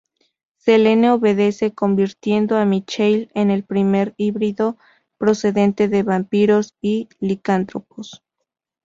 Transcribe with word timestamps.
Selene 0.57 1.11
obedece, 1.11 1.75
convirtiendo 1.75 2.57
a 2.57 2.65
Michael 2.65 3.29
en 3.35 3.51
el 3.51 3.63
primer 3.63 4.15
híbrido 4.17 4.79
procedente 5.19 5.89
de 5.89 6.01
vampiros 6.01 6.73
y 6.81 7.07
licántropos. 7.19 8.23